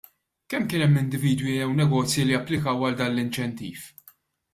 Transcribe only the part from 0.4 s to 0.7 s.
Kemm